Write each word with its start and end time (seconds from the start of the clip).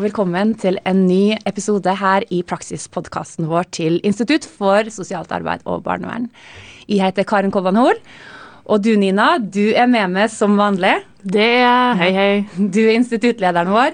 Og 0.00 0.06
velkommen 0.06 0.54
til 0.56 0.78
en 0.88 1.02
ny 1.04 1.34
episode 1.44 1.92
her 2.00 2.24
i 2.32 2.38
praksispodkasten 2.48 3.44
vår 3.50 3.66
til 3.76 3.98
Institutt 4.00 4.46
for 4.48 4.88
sosialt 4.88 5.28
arbeid 5.36 5.60
og 5.68 5.82
barnevern. 5.84 6.30
Jeg 6.88 7.02
heter 7.04 7.26
Karen 7.28 7.52
Kobban 7.52 7.76
Hoel. 7.76 7.98
Og 8.64 8.80
du 8.80 8.94
Nina, 8.96 9.34
du 9.36 9.74
er 9.76 9.90
med 9.92 10.08
meg 10.14 10.30
som 10.32 10.54
vanlig. 10.56 10.94
Det 11.20 11.50
er 11.66 12.00
Hei, 12.00 12.08
hei. 12.16 12.30
Du 12.56 12.80
er 12.86 12.94
instituttlederen 12.94 13.68
vår. 13.74 13.92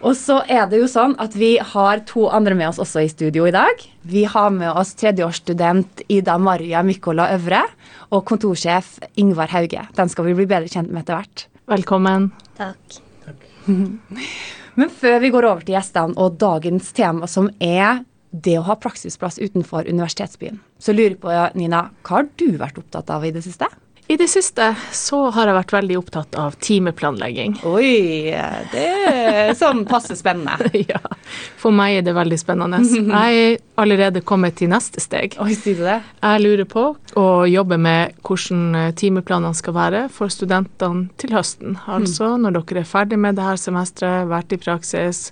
Og 0.00 0.16
så 0.16 0.38
er 0.48 0.64
det 0.70 0.80
jo 0.80 0.88
sånn 0.88 1.12
at 1.20 1.36
vi 1.36 1.58
har 1.74 2.00
to 2.08 2.30
andre 2.32 2.56
med 2.56 2.70
oss 2.70 2.80
også 2.80 3.04
i 3.04 3.12
studio 3.12 3.44
i 3.50 3.52
dag. 3.52 3.84
Vi 4.08 4.24
har 4.24 4.48
med 4.56 4.72
oss 4.72 4.94
tredjeårsstudent 4.96 6.06
Ida 6.08 6.38
Maria 6.40 6.80
Mykola 6.80 7.34
Øvre 7.36 7.66
og 8.08 8.24
kontorsjef 8.32 8.94
Ingvar 9.20 9.52
Hauge. 9.52 9.84
Den 9.92 10.08
skal 10.08 10.30
vi 10.30 10.38
bli 10.40 10.48
bedre 10.48 10.72
kjent 10.72 10.88
med 10.88 11.04
etter 11.04 11.20
hvert. 11.20 11.50
Velkommen. 11.68 12.30
Takk. 12.56 13.02
Takk. 13.28 13.44
Men 14.78 14.92
før 14.94 15.18
vi 15.24 15.32
går 15.34 15.46
over 15.48 15.64
til 15.66 15.74
gjestene 15.74 16.14
og 16.22 16.36
dagens 16.38 16.92
tema, 16.94 17.26
som 17.26 17.48
er 17.58 18.04
det 18.30 18.58
å 18.60 18.66
ha 18.68 18.76
praksisplass 18.78 19.40
utenfor 19.40 19.88
universitetsbyen, 19.88 20.60
så 20.78 20.94
lurer 20.94 21.16
jeg 21.16 21.22
på, 21.22 21.32
Nina, 21.58 21.88
hva 22.06 22.20
har 22.20 22.28
du 22.38 22.50
vært 22.60 22.78
opptatt 22.78 23.10
av 23.10 23.24
i 23.26 23.32
det 23.34 23.42
siste? 23.46 23.66
I 24.10 24.16
det 24.16 24.28
siste 24.32 24.70
så 24.96 25.18
har 25.36 25.50
jeg 25.50 25.56
vært 25.58 25.72
veldig 25.74 25.96
opptatt 25.98 26.36
av 26.40 26.54
timeplanlegging. 26.64 27.58
Oi, 27.68 28.32
det 28.72 28.84
er 29.04 29.50
sånn 29.58 29.82
passe 29.88 30.16
spennende. 30.16 30.70
ja, 30.88 31.00
for 31.60 31.76
meg 31.76 31.98
er 31.98 32.06
det 32.06 32.14
veldig 32.16 32.38
spennende. 32.40 32.80
Jeg 32.88 33.42
er 33.42 33.58
allerede 33.76 34.22
kommet 34.24 34.56
til 34.56 34.72
neste 34.72 35.04
steg. 35.04 35.36
Oi, 35.44 35.52
sier 35.52 35.76
du 35.76 35.84
det? 35.84 35.98
Jeg 36.22 36.40
lurer 36.40 36.64
på 36.72 36.86
å 37.20 37.26
jobbe 37.52 37.76
med 37.84 38.16
hvordan 38.24 38.94
timeplanene 38.96 39.60
skal 39.60 39.76
være 39.76 40.06
for 40.08 40.32
studentene 40.32 41.10
til 41.20 41.36
høsten. 41.36 41.76
Altså 41.84 42.38
når 42.40 42.62
dere 42.62 42.86
er 42.86 42.88
ferdig 42.88 43.20
med 43.20 43.36
dette 43.36 43.60
semesteret, 43.60 44.24
vært 44.32 44.56
i 44.56 44.62
praksis 44.62 45.26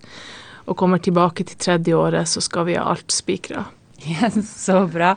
og 0.66 0.76
kommer 0.76 1.00
tilbake 1.00 1.48
til 1.48 1.56
tredje 1.64 1.96
året, 1.96 2.28
så 2.28 2.44
skal 2.44 2.68
vi 2.68 2.76
ha 2.76 2.84
alt 2.92 3.08
spikra. 3.14 3.64
Så 4.66 4.86
bra. 4.90 5.12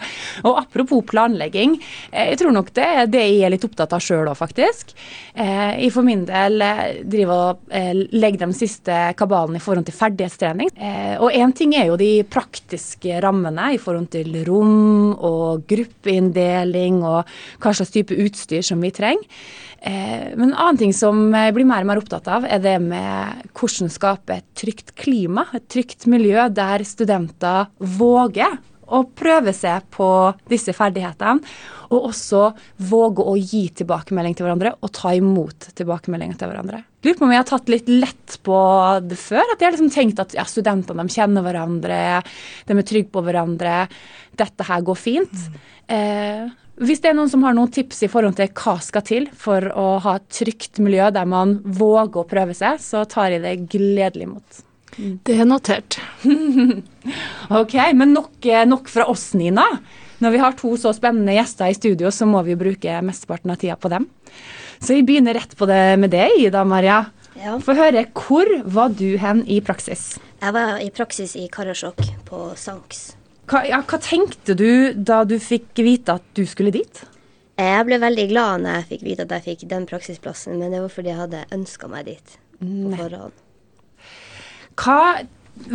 Og 0.45 0.57
apropos 0.61 1.03
planlegging, 1.09 1.77
eh, 2.11 2.31
jeg 2.31 2.41
tror 2.41 2.55
nok 2.55 2.71
det 2.75 2.85
er 2.85 3.11
det 3.11 3.23
jeg 3.25 3.45
er 3.45 3.53
litt 3.53 3.65
opptatt 3.67 3.93
av 3.95 4.03
sjøl 4.03 4.29
òg, 4.29 4.37
faktisk. 4.39 4.93
Eh, 5.33 5.85
jeg 5.85 5.93
for 5.95 6.07
min 6.07 6.25
del 6.27 6.61
eh, 6.65 6.83
driver 7.03 7.53
og 7.53 7.77
legger 8.13 8.43
de 8.43 8.57
siste 8.57 8.97
kabalen 9.19 9.57
i 9.57 9.63
forhold 9.63 9.87
til 9.87 9.95
ferdighetstrening. 9.95 10.71
Og 11.23 11.33
én 11.35 11.51
ting 11.55 11.73
er 11.77 11.89
jo 11.89 11.97
de 11.99 12.23
praktiske 12.27 13.19
rammene 13.23 13.73
i 13.75 13.79
forhold 13.81 14.09
til 14.13 14.33
rom 14.47 15.13
og 15.13 15.65
gruppeinndeling 15.69 17.01
og 17.05 17.29
hva 17.61 17.73
slags 17.75 17.93
type 17.93 18.15
utstyr 18.15 18.65
som 18.65 18.81
vi 18.83 18.91
trenger. 18.95 19.25
Men 19.79 20.49
en 20.49 20.57
annen 20.57 20.79
ting 20.81 20.93
som 20.95 21.29
jeg 21.31 21.53
blir 21.55 21.67
mer 21.67 21.85
og 21.85 21.91
mer 21.91 22.01
opptatt 22.01 22.27
av, 22.31 22.47
er 22.47 22.59
det 22.63 22.75
med 22.83 23.45
hvordan 23.55 23.91
skape 23.93 24.39
et 24.41 24.47
trygt 24.59 24.91
klima, 24.99 25.45
et 25.55 25.69
trygt 25.71 26.07
miljø 26.11 26.49
der 26.51 26.83
studenter 26.87 27.69
våger 27.79 28.57
å 28.95 29.03
prøve 29.15 29.53
seg 29.55 29.87
på 29.93 30.07
disse 30.49 30.73
ferdighetene. 30.75 31.43
Og 31.89 32.11
også 32.11 32.43
våge 32.85 33.25
å 33.25 33.33
gi 33.39 33.63
tilbakemelding 33.79 34.35
til 34.37 34.45
hverandre 34.45 34.75
og 34.77 34.91
ta 34.93 35.15
imot 35.17 35.71
tilbakemeldinger 35.77 36.37
til 36.37 36.51
hverandre. 36.51 36.83
Lurer 37.05 37.17
på 37.17 37.25
om 37.25 37.33
jeg 37.33 37.41
har 37.41 37.49
tatt 37.49 37.71
litt 37.71 37.89
lett 37.89 38.37
på 38.45 38.59
det 39.07 39.17
før. 39.17 39.41
At 39.41 39.57
jeg 39.57 39.69
har 39.69 39.75
liksom 39.77 39.91
tenkt 39.93 40.21
at 40.21 40.35
ja, 40.37 40.45
studentene 40.45 41.07
kjenner 41.09 41.45
hverandre, 41.45 41.99
de 42.67 42.77
er 42.77 42.87
trygge 42.93 43.13
på 43.13 43.23
hverandre. 43.25 43.83
Dette 44.37 44.69
her 44.69 44.85
går 44.85 44.99
fint. 44.99 45.33
Mm. 45.33 45.59
Eh, 45.97 46.49
hvis 46.79 47.01
det 47.03 47.09
er 47.09 47.17
noen 47.17 47.31
som 47.31 47.41
har 47.43 47.55
noen 47.57 47.71
tips 47.73 48.05
i 48.05 48.11
forhold 48.11 48.37
til 48.37 48.53
hva 48.55 48.77
skal 48.83 49.03
til 49.03 49.25
for 49.35 49.65
å 49.73 49.87
ha 50.05 50.15
et 50.19 50.29
trygt 50.31 50.79
miljø 50.83 51.09
der 51.11 51.27
man 51.27 51.57
våger 51.65 52.21
å 52.21 52.29
prøve 52.29 52.55
seg, 52.55 52.79
så 52.79 53.03
tar 53.09 53.33
jeg 53.33 53.43
det 53.43 53.57
gledelig 53.73 54.29
imot. 54.29 54.61
Det 54.99 55.35
er 55.39 55.47
notert. 55.47 55.99
ok, 57.61 57.75
men 57.95 58.13
nok, 58.15 58.33
eh, 58.45 58.65
nok, 58.67 58.89
fra 58.91 59.05
oss, 59.07 59.31
Nina. 59.39 59.65
Når 60.19 60.33
vi 60.33 60.41
har 60.41 60.57
to 60.59 60.73
så 60.79 60.91
spennende 60.95 61.37
gjester 61.37 61.71
i 61.71 61.77
studio, 61.77 62.11
så 62.11 62.27
må 62.27 62.41
vi 62.43 62.51
jo 62.51 62.59
bruke 62.59 62.97
mesteparten 63.07 63.53
av 63.53 63.61
tida 63.61 63.77
på 63.79 63.91
dem. 63.93 64.09
Så 64.79 64.97
vi 64.97 65.05
begynner 65.07 65.37
rett 65.39 65.55
på 65.55 65.67
det 65.69 65.79
med 65.99 66.11
deg, 66.11 66.35
Ida 66.43 66.65
Maria. 66.67 67.05
Ja. 67.39 67.55
Få 67.63 67.75
høre, 67.77 68.03
hvor 68.15 68.49
var 68.67 68.91
du 68.99 69.13
hen 69.21 69.45
i 69.47 69.61
praksis? 69.63 70.17
Jeg 70.41 70.55
var 70.55 70.83
i 70.83 70.89
praksis 70.91 71.37
i 71.39 71.47
Karasjok 71.51 72.03
på 72.27 72.41
Sanks. 72.59 73.13
Hva, 73.49 73.63
ja, 73.67 73.79
hva 73.87 73.99
tenkte 74.03 74.55
du 74.59 74.91
da 74.93 75.23
du 75.27 75.37
fikk 75.41 75.79
vite 75.83 76.19
at 76.19 76.27
du 76.35 76.43
skulle 76.47 76.75
dit? 76.75 77.03
Jeg 77.59 77.85
ble 77.87 77.97
veldig 77.99 78.27
glad 78.31 78.63
når 78.63 78.77
jeg 78.77 78.89
fikk 78.93 79.05
vite 79.07 79.25
at 79.27 79.35
jeg 79.35 79.47
fikk 79.47 79.69
den 79.71 79.87
praksisplassen, 79.87 80.59
men 80.59 80.75
det 80.75 80.83
var 80.83 80.91
fordi 80.93 81.11
jeg 81.11 81.23
hadde 81.23 81.47
ønska 81.55 81.89
meg 81.91 82.11
dit 82.11 82.35
på 82.59 82.99
forhånd. 82.99 83.45
Hva 84.79 85.01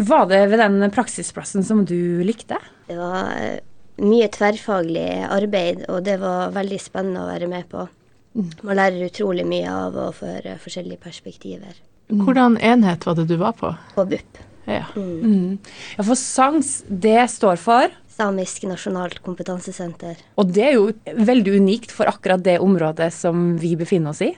var 0.08 0.28
det 0.30 0.40
ved 0.50 0.62
den 0.62 0.90
praksisplassen 0.94 1.64
som 1.66 1.84
du 1.88 2.22
likte? 2.24 2.58
Det 2.88 2.96
var 2.98 3.34
eh, 3.36 3.58
mye 4.02 4.28
tverrfaglig 4.32 5.08
arbeid, 5.28 5.84
og 5.92 6.04
det 6.06 6.16
var 6.22 6.54
veldig 6.56 6.80
spennende 6.82 7.24
å 7.24 7.30
være 7.30 7.50
med 7.50 7.68
på. 7.70 7.86
Mm. 8.34 8.48
Man 8.66 8.78
lærer 8.80 9.06
utrolig 9.06 9.44
mye 9.46 9.70
av 9.70 9.98
å 9.98 10.08
få 10.14 10.30
høre 10.32 10.56
forskjellige 10.62 11.02
perspektiver. 11.04 11.76
Mm. 12.10 12.24
Hvordan 12.24 12.56
enhet 12.58 13.04
var 13.06 13.18
det 13.18 13.28
du 13.30 13.36
var 13.40 13.54
på? 13.58 13.70
På 13.94 14.06
BUP. 14.08 14.40
Ja. 14.64 14.86
Mm. 14.96 15.20
mm. 15.20 15.58
ja, 15.98 16.06
for 16.06 16.16
SANGS, 16.16 16.78
det 16.88 17.20
står 17.34 17.60
for 17.60 17.92
Samisk 18.14 18.62
nasjonalt 18.70 19.18
kompetansesenter. 19.24 20.20
Og 20.38 20.52
det 20.54 20.62
er 20.68 20.76
jo 20.76 20.84
veldig 21.26 21.56
unikt 21.58 21.90
for 21.90 22.06
akkurat 22.06 22.44
det 22.46 22.60
området 22.62 23.08
som 23.10 23.56
vi 23.58 23.72
befinner 23.78 24.14
oss 24.14 24.22
i. 24.22 24.30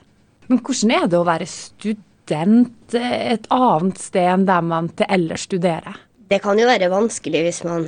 Men 0.49 0.63
hvordan 0.65 0.93
er 0.97 1.05
det 1.11 1.19
å 1.19 1.27
være 1.27 1.45
student? 1.51 2.03
Student 2.27 2.93
et 2.93 3.47
annet 3.49 3.99
sted 4.01 4.27
enn 4.27 4.47
der 4.47 4.63
man 4.65 4.89
til 4.89 5.07
ellers 5.09 5.47
studerer? 5.47 5.95
Det 6.27 6.41
kan 6.43 6.59
jo 6.59 6.67
være 6.67 6.89
vanskelig 6.91 7.45
hvis 7.45 7.61
man 7.63 7.87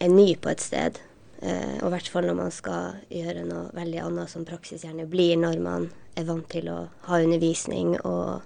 er 0.00 0.08
ny 0.08 0.34
på 0.40 0.48
et 0.48 0.64
sted. 0.64 1.00
Eh, 1.44 1.76
og 1.82 1.90
i 1.90 1.92
hvert 1.92 2.08
fall 2.08 2.24
når 2.30 2.38
man 2.38 2.54
skal 2.54 2.96
gjøre 3.12 3.44
noe 3.44 3.68
veldig 3.76 4.00
annet 4.06 4.32
som 4.32 4.46
praksis 4.48 4.86
gjerne 4.86 5.04
blir 5.10 5.36
når 5.36 5.60
man 5.60 5.90
er 6.16 6.24
vant 6.24 6.48
til 6.48 6.70
å 6.72 6.78
ha 7.04 7.20
undervisning 7.20 7.98
og, 8.00 8.40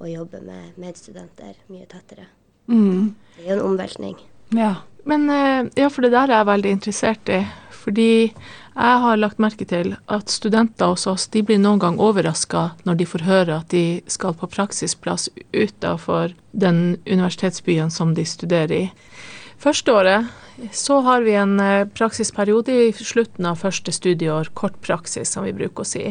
og 0.00 0.10
jobbe 0.10 0.42
med 0.42 0.80
medstudenter 0.80 1.54
mye 1.70 1.86
tettere. 1.86 2.26
Mm. 2.66 3.14
Det 3.36 3.44
er 3.44 3.52
jo 3.52 3.58
en 3.60 3.66
omveltning. 3.70 4.18
Ja. 4.56 4.80
Men 5.06 5.30
eh, 5.30 5.70
ja, 5.78 5.86
for 5.88 6.02
det 6.02 6.10
der 6.12 6.28
er 6.28 6.40
jeg 6.42 6.50
veldig 6.50 6.74
interessert 6.76 7.30
i. 7.30 7.44
Fordi 7.80 8.12
jeg 8.30 9.00
har 9.04 9.20
lagt 9.20 9.40
merke 9.40 9.64
til 9.68 9.94
at 10.12 10.32
studenter 10.32 10.92
hos 10.92 11.06
oss 11.08 11.26
de 11.32 11.42
blir 11.46 11.60
noen 11.60 11.80
gang 11.80 11.98
overraska 12.00 12.70
når 12.84 13.00
de 13.00 13.08
får 13.08 13.24
høre 13.24 13.56
at 13.62 13.72
de 13.72 14.02
skal 14.10 14.36
på 14.36 14.48
praksisplass 14.52 15.30
utafor 15.52 16.34
den 16.52 16.98
universitetsbyen 17.06 17.92
som 17.92 18.14
de 18.14 18.26
studerer 18.28 18.76
i. 18.76 18.84
Første 19.60 19.92
året 19.92 20.72
så 20.76 21.00
har 21.04 21.24
vi 21.24 21.34
en 21.40 21.60
eh, 21.60 21.86
praksisperiode 21.88 22.72
i 22.72 22.92
slutten 22.92 23.48
av 23.48 23.60
første 23.60 23.92
studieår, 23.92 24.52
kort 24.54 24.76
praksis 24.84 25.32
som 25.32 25.44
vi 25.44 25.56
bruker 25.56 25.84
å 25.84 25.88
si. 25.88 26.04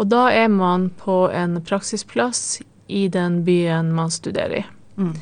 Og 0.00 0.08
da 0.08 0.28
er 0.32 0.48
man 0.52 0.88
på 1.00 1.26
en 1.32 1.58
praksisplass 1.64 2.60
i 2.88 3.06
den 3.12 3.42
byen 3.44 3.92
man 3.96 4.12
studerer 4.12 4.62
i. 4.62 4.64
Mm. 5.00 5.14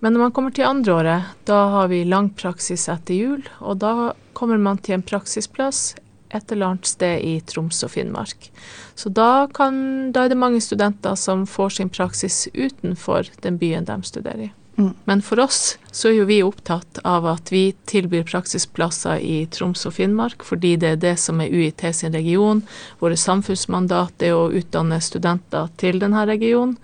Men 0.00 0.14
når 0.14 0.26
man 0.26 0.32
kommer 0.36 0.54
til 0.56 0.64
andreåret, 0.64 1.32
da 1.44 1.58
har 1.74 1.90
vi 1.92 2.04
lang 2.08 2.30
praksis 2.36 2.88
etter 2.88 3.14
jul, 3.14 3.42
og 3.60 3.82
da 3.82 4.12
kommer 4.36 4.60
man 4.60 4.80
til 4.80 4.96
en 4.96 5.04
praksisplass 5.04 5.90
et 6.30 6.52
eller 6.52 6.66
annet 6.66 6.86
sted 6.86 7.20
i 7.26 7.34
Troms 7.40 7.82
og 7.84 7.90
Finnmark. 7.90 8.50
Så 8.94 9.10
da, 9.12 9.48
kan, 9.54 9.74
da, 10.14 10.24
er 10.24 10.32
det 10.32 10.38
mange 10.38 10.62
studenter 10.62 11.18
som 11.18 11.46
får 11.46 11.76
sin 11.80 11.90
praksis 11.90 12.46
utenfor 12.54 13.28
den 13.44 13.58
byen 13.60 13.88
de 13.88 13.98
studerer 14.06 14.46
i. 14.46 14.50
Mm. 14.80 14.92
Men 15.04 15.20
for 15.22 15.42
oss 15.42 15.76
så 15.92 16.08
er 16.08 16.20
jo 16.20 16.28
vi 16.30 16.38
opptatt 16.46 17.02
av 17.04 17.26
at 17.28 17.50
vi 17.52 17.64
tilbyr 17.90 18.24
praksisplasser 18.30 19.20
i 19.20 19.42
Troms 19.52 19.82
og 19.90 19.98
Finnmark, 19.98 20.46
fordi 20.46 20.76
det 20.80 20.94
er 20.94 21.02
det 21.02 21.16
som 21.20 21.42
er 21.42 21.52
UiT 21.52 21.84
sin 21.96 22.14
region. 22.16 22.62
Våre 23.02 23.18
samfunnsmandat 23.18 24.24
er 24.24 24.38
å 24.38 24.48
utdanne 24.54 25.02
studenter 25.04 25.68
til 25.82 26.00
denne 26.00 26.24
regionen. 26.30 26.78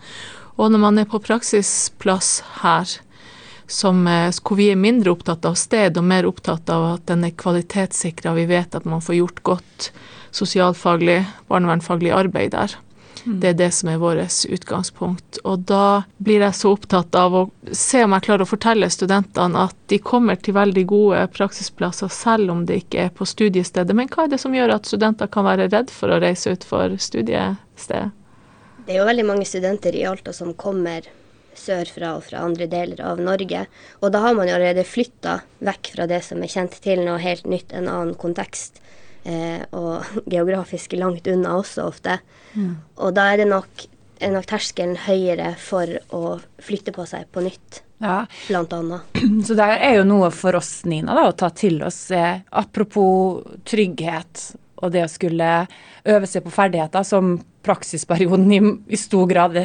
Og 0.57 0.73
når 0.73 0.81
man 0.81 0.99
er 1.01 1.09
på 1.09 1.21
praksisplass 1.21 2.41
her, 2.63 2.99
som, 3.67 4.07
eh, 4.07 4.33
hvor 4.43 4.57
vi 4.57 4.71
er 4.71 4.77
mindre 4.77 5.11
opptatt 5.11 5.45
av 5.45 5.55
sted 5.55 5.99
og 5.99 6.05
mer 6.05 6.27
opptatt 6.27 6.71
av 6.71 6.95
at 6.95 7.07
den 7.07 7.25
er 7.25 7.31
kvalitetssikra. 7.31 8.35
Vi 8.35 8.47
vet 8.47 8.75
at 8.75 8.85
man 8.85 9.01
får 9.01 9.19
gjort 9.21 9.43
godt 9.43 9.91
sosialfaglig, 10.31 11.25
barnevernfaglig 11.49 12.13
arbeid 12.13 12.51
der. 12.51 12.77
Mm. 13.27 13.41
Det 13.41 13.49
er 13.49 13.55
det 13.59 13.71
som 13.75 13.89
er 13.89 13.99
vårt 13.99 14.45
utgangspunkt. 14.49 15.39
Og 15.45 15.65
da 15.67 16.05
blir 16.23 16.45
jeg 16.45 16.55
så 16.55 16.73
opptatt 16.77 17.15
av 17.19 17.35
å 17.35 17.43
se 17.73 18.05
om 18.05 18.15
jeg 18.15 18.27
klarer 18.29 18.47
å 18.47 18.51
fortelle 18.51 18.91
studentene 18.93 19.65
at 19.67 19.75
de 19.91 19.99
kommer 19.99 20.39
til 20.39 20.55
veldig 20.55 20.85
gode 20.87 21.25
praksisplasser 21.35 22.13
selv 22.13 22.55
om 22.55 22.63
det 22.69 22.85
ikke 22.85 23.09
er 23.09 23.11
på 23.11 23.27
studiestedet. 23.27 23.97
Men 23.97 24.11
hva 24.13 24.27
er 24.27 24.35
det 24.37 24.41
som 24.43 24.55
gjør 24.55 24.77
at 24.77 24.87
studenter 24.87 25.31
kan 25.33 25.49
være 25.49 25.67
redd 25.73 25.91
for 25.91 26.15
å 26.15 26.21
reise 26.23 26.55
ut 26.55 26.65
for 26.65 26.95
studiestedet? 26.95 28.13
Det 28.87 28.95
er 28.95 29.01
jo 29.01 29.09
veldig 29.09 29.27
mange 29.27 29.47
studenter 29.49 29.97
i 29.99 30.05
Alta 30.07 30.31
som 30.37 30.53
kommer 30.55 31.09
sørfra 31.61 32.15
og 32.17 32.27
fra 32.29 32.45
andre 32.47 32.69
deler 32.71 33.03
av 33.05 33.21
Norge. 33.23 33.67
Og 34.03 34.13
da 34.15 34.23
har 34.25 34.37
man 34.39 34.51
jo 34.51 34.57
allerede 34.57 34.87
flytta 34.87 35.41
vekk 35.65 35.93
fra 35.97 36.09
det 36.11 36.23
som 36.27 36.43
er 36.43 36.53
kjent 36.53 36.79
til 36.85 37.05
noe 37.07 37.19
helt 37.23 37.49
nytt, 37.51 37.73
en 37.73 37.91
annen 37.91 38.15
kontekst. 38.21 38.83
Eh, 39.27 39.63
og 39.75 40.07
geografisk 40.33 40.97
langt 40.99 41.29
unna 41.31 41.57
også 41.59 41.89
ofte. 41.91 42.21
Mm. 42.55 42.75
Og 43.03 43.15
da 43.17 43.31
er 43.33 43.43
det 43.43 43.51
nok 43.53 43.89
er 44.21 44.33
nok 44.33 44.47
terskelen 44.49 44.97
høyere 45.07 45.51
for 45.61 45.91
å 46.15 46.39
flytte 46.63 46.95
på 46.97 47.05
seg 47.09 47.29
på 47.33 47.45
nytt, 47.45 47.83
Ja, 48.01 48.27
blant 48.49 48.73
annet. 48.77 49.19
Så 49.47 49.57
det 49.57 49.67
er 49.73 49.99
jo 49.99 50.07
noe 50.09 50.31
for 50.35 50.57
oss, 50.59 50.83
Nina, 50.89 51.15
da, 51.17 51.27
å 51.31 51.37
ta 51.37 51.49
til 51.57 51.81
oss. 51.87 52.11
Eh, 52.13 52.43
apropos 52.53 53.45
trygghet 53.65 54.51
og 54.85 54.93
det 54.93 55.07
å 55.07 55.09
skulle 55.09 55.51
øve 56.05 56.29
seg 56.29 56.45
på 56.45 56.53
ferdigheter, 56.53 57.07
som 57.09 57.39
praksisperioden 57.65 58.53
i, 58.53 58.61
i 58.93 59.01
stor 59.01 59.25
grad 59.31 59.57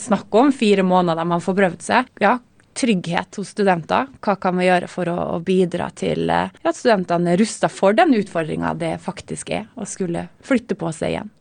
snakk 0.00 0.34
om. 0.34 0.52
Fire 0.52 0.84
måneder 0.86 1.28
man 1.28 1.42
får 1.44 1.58
prøvd 1.58 1.84
seg. 1.84 2.08
Ja, 2.22 2.38
trygghet 2.78 3.36
hos 3.36 3.52
studenter. 3.52 4.08
Hva 4.24 4.36
kan 4.40 4.56
vi 4.58 4.68
gjøre 4.68 4.88
for 4.90 5.10
å, 5.12 5.38
bidra 5.44 5.90
til 5.96 6.30
eh, 6.32 6.50
at 6.62 6.78
studentene 6.78 7.34
er 7.34 7.40
rusta 7.40 7.68
for 7.72 7.96
den 7.96 8.14
utfordringa 8.16 8.72
det 8.78 8.96
faktisk 9.04 9.52
er 9.52 9.68
å 9.74 9.86
skulle 9.88 10.28
flytte 10.46 10.78
på 10.78 10.92
seg 10.96 11.16
igjen? 11.16 11.32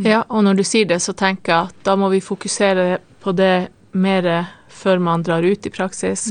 Ja, 0.00 0.22
og 0.28 0.44
når 0.46 0.60
du 0.60 0.64
sier 0.64 0.88
det, 0.88 1.00
så 1.04 1.12
tenker 1.16 1.52
jeg 1.52 1.68
at 1.68 1.84
da 1.84 1.96
må 1.98 2.08
vi 2.12 2.24
fokusere 2.24 2.98
på 3.20 3.34
det 3.36 3.68
mer 3.92 4.28
før 4.72 5.00
man 5.02 5.24
drar 5.26 5.44
ut 5.44 5.66
i 5.66 5.72
praksis. 5.72 6.28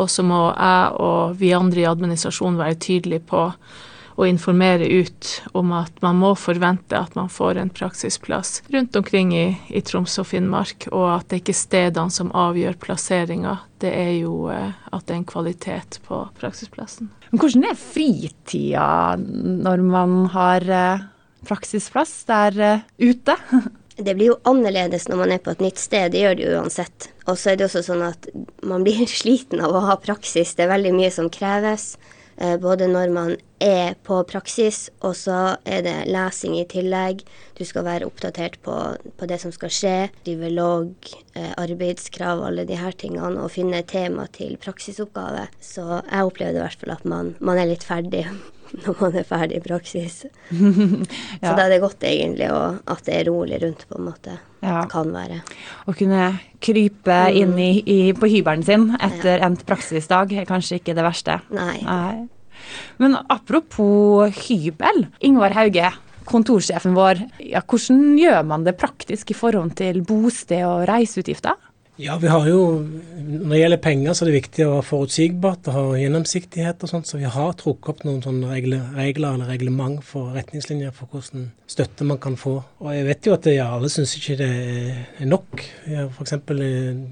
Og 0.00 0.08
så 0.10 0.24
må 0.26 0.40
jeg 0.50 1.00
og 1.04 1.36
vi 1.38 1.52
andre 1.54 1.84
i 1.84 1.88
administrasjonen 1.88 2.58
være 2.60 2.80
tydelige 2.82 3.26
på 3.28 3.46
å 4.22 4.28
informere 4.28 4.86
ut 4.88 5.30
om 5.58 5.72
at 5.76 5.98
man 6.04 6.18
må 6.20 6.32
forvente 6.38 6.98
at 6.98 7.16
man 7.18 7.30
får 7.32 7.60
en 7.60 7.72
praksisplass 7.72 8.60
rundt 8.72 8.96
omkring 8.98 9.32
i, 9.36 9.46
i 9.68 9.82
Troms 9.84 10.18
og 10.22 10.28
Finnmark, 10.30 10.88
og 10.92 11.08
at 11.16 11.28
det 11.30 11.42
ikke 11.42 11.54
er 11.54 11.60
stedene 11.60 12.14
som 12.14 12.32
avgjør 12.36 12.78
plasseringa. 12.82 13.58
Det 13.82 13.90
er 13.90 14.12
jo 14.20 14.48
eh, 14.52 14.70
at 14.92 15.06
det 15.06 15.16
er 15.16 15.20
en 15.20 15.28
kvalitet 15.28 15.98
på 16.06 16.22
praksisplassen. 16.38 17.10
Men 17.30 17.42
hvordan 17.42 17.68
er 17.70 17.78
fritida 17.80 18.88
når 19.18 19.84
man 19.86 20.18
har 20.34 20.68
eh, 20.68 21.06
praksisplass 21.48 22.16
der 22.30 22.60
eh, 22.60 22.84
ute? 23.02 23.38
Det 23.92 24.14
blir 24.16 24.30
jo 24.30 24.38
annerledes 24.48 25.04
når 25.10 25.18
man 25.20 25.32
er 25.34 25.40
på 25.44 25.52
et 25.52 25.60
nytt 25.60 25.76
sted, 25.78 26.14
det 26.14 26.22
gjør 26.22 26.36
det 26.38 26.44
jo 26.46 26.52
uansett. 26.62 27.10
Og 27.28 27.36
så 27.36 27.52
er 27.52 27.58
det 27.60 27.66
også 27.66 27.82
sånn 27.84 28.00
at 28.06 28.24
man 28.66 28.86
blir 28.86 29.04
sliten 29.20 29.60
av 29.62 29.76
å 29.76 29.82
ha 29.84 29.98
praksis. 30.00 30.54
Det 30.56 30.64
er 30.64 30.72
veldig 30.72 30.94
mye 30.96 31.10
som 31.12 31.28
kreves. 31.30 31.92
Eh, 32.36 32.56
Både 32.60 32.88
når 32.90 33.12
man 33.14 33.34
er 33.62 33.94
på 34.02 34.18
praksis, 34.28 34.88
og 35.00 35.14
så 35.16 35.56
er 35.64 35.84
det 35.86 35.96
lesing 36.10 36.56
i 36.58 36.66
tillegg. 36.68 37.22
Du 37.58 37.64
skal 37.68 37.86
være 37.86 38.08
oppdatert 38.08 38.58
på, 38.64 38.76
på 39.18 39.28
det 39.30 39.38
som 39.42 39.54
skal 39.54 39.72
skje. 39.72 39.96
Drive 40.26 40.50
logg, 40.52 41.12
eh, 41.34 41.52
arbeidskrav, 41.60 42.42
alle 42.46 42.66
de 42.68 42.78
her 42.78 42.96
tingene. 42.98 43.42
Og 43.42 43.54
finne 43.54 43.84
tema 43.86 44.26
til 44.34 44.56
praksisoppgave. 44.62 45.46
Så 45.62 45.86
jeg 46.00 46.26
opplevde 46.26 46.58
i 46.58 46.64
hvert 46.64 46.82
fall 46.82 46.96
at 46.96 47.06
man, 47.08 47.36
man 47.40 47.60
er 47.60 47.70
litt 47.70 47.86
ferdig 47.86 48.26
når 48.84 48.98
man 49.00 49.18
er 49.20 49.26
ferdig 49.28 49.58
i 49.60 49.64
praksis. 49.64 50.22
Så 51.42 51.52
da 51.52 51.66
er 51.66 51.74
det 51.74 51.82
godt 51.82 52.06
egentlig 52.08 52.48
å, 52.52 52.60
at 52.92 53.04
det 53.06 53.18
er 53.18 53.28
rolig 53.30 53.60
rundt, 53.62 53.86
på 53.88 53.98
en 53.98 54.06
måte. 54.08 54.36
Ja. 54.62 54.84
Kan 54.90 55.10
være. 55.14 55.40
Å 55.90 55.94
kunne 55.98 56.28
krype 56.62 57.18
inn 57.34 57.56
i, 57.58 57.72
i, 57.82 57.98
på 58.14 58.30
hybelen 58.30 58.62
sin 58.66 58.92
etter 59.02 59.42
endt 59.42 59.64
praksisdag 59.66 60.36
er 60.38 60.46
kanskje 60.48 60.78
ikke 60.78 60.94
det 60.98 61.06
verste. 61.06 61.40
Nei. 61.54 61.80
Nei. 61.82 62.28
Men 63.02 63.18
apropos 63.32 64.30
hybel. 64.46 65.06
Ingvar 65.26 65.56
Hauge, 65.56 65.90
kontorsjefen 66.30 66.94
vår. 66.94 67.24
Ja, 67.42 67.64
hvordan 67.66 68.14
gjør 68.20 68.46
man 68.46 68.66
det 68.68 68.78
praktisk 68.78 69.34
i 69.34 69.36
forhold 69.36 69.74
til 69.80 70.02
bosted 70.06 70.62
og 70.68 70.86
reiseutgifter? 70.90 71.58
Ja, 72.00 72.14
vi 72.16 72.28
har 72.28 72.46
jo, 72.48 72.60
Når 72.80 73.50
det 73.52 73.58
gjelder 73.58 73.80
penger, 73.84 74.14
så 74.16 74.24
er 74.24 74.30
det 74.30 74.38
viktig 74.38 74.64
å 74.64 74.70
være 74.70 74.84
forutsigbart 74.88 75.68
og 75.68 75.74
ha 75.76 75.82
gjennomsiktighet 76.00 76.80
og 76.82 76.88
sånt, 76.88 77.08
så 77.08 77.18
vi 77.20 77.28
har 77.28 77.50
trukket 77.60 77.90
opp 77.92 78.06
noen 78.06 78.22
sånne 78.24 78.48
regler, 78.48 78.86
regler 78.96 79.36
eller 79.36 79.50
reglement 79.52 80.00
for 80.04 80.32
retningslinjer 80.32 80.94
for 80.96 81.12
hvordan 81.12 81.50
støtte 81.68 82.06
man 82.08 82.20
kan 82.22 82.38
få. 82.40 82.54
Og 82.80 82.94
jeg 82.96 83.04
vet 83.10 83.28
jo 83.28 83.34
at 83.36 83.44
det, 83.44 83.58
ja, 83.58 83.66
alle 83.76 83.90
syns 83.92 84.14
ikke 84.16 84.38
det 84.40 84.48
er 85.20 85.28
nok. 85.28 85.66
Vi 85.84 85.98
har 85.98 86.08
F.eks. 86.08 86.32